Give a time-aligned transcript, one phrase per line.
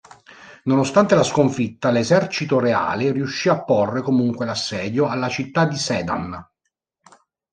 [0.63, 6.43] Nonostante la sconfitta l'esercito reale riuscì a porre comunque l'assedio alla città di Sedan.